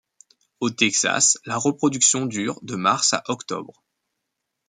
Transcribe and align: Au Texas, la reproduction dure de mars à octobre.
Au 0.61 0.71
Texas, 0.71 1.37
la 1.45 1.57
reproduction 1.57 2.25
dure 2.25 2.57
de 2.63 2.75
mars 2.75 3.13
à 3.13 3.21
octobre. 3.27 3.83